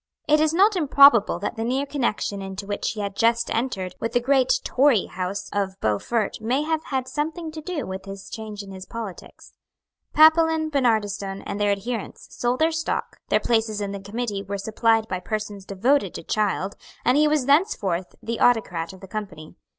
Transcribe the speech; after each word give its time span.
It 0.27 0.39
is 0.39 0.51
not 0.51 0.75
improbable 0.75 1.37
that 1.37 1.57
the 1.57 1.63
near 1.63 1.85
connection 1.85 2.41
into 2.41 2.65
which 2.65 2.89
he 2.93 3.01
had 3.01 3.15
just 3.15 3.53
entered 3.53 3.93
with 3.99 4.13
the 4.13 4.19
great 4.19 4.59
Tory 4.63 5.05
house 5.05 5.47
of 5.53 5.79
Beaufort 5.79 6.41
may 6.41 6.63
have 6.63 6.85
had 6.85 7.07
something 7.07 7.51
to 7.51 7.61
do 7.61 7.85
with 7.85 8.01
this 8.01 8.27
change 8.27 8.63
in 8.63 8.71
his 8.71 8.87
politics. 8.87 9.53
Papillon, 10.11 10.71
Barnardistone, 10.71 11.43
and 11.45 11.59
their 11.61 11.69
adherents, 11.71 12.25
sold 12.35 12.57
their 12.57 12.71
stock; 12.71 13.19
their 13.29 13.39
places 13.39 13.79
in 13.79 13.91
the 13.91 13.99
committee 13.99 14.41
were 14.41 14.57
supplied 14.57 15.07
by 15.07 15.19
persons 15.19 15.65
devoted 15.65 16.15
to 16.15 16.23
Child; 16.23 16.77
and 17.05 17.15
he 17.15 17.27
was 17.27 17.45
thenceforth 17.45 18.15
the 18.23 18.39
autocrat 18.39 18.93
of 18.93 19.01
the 19.01 19.07
Company. 19.07 19.53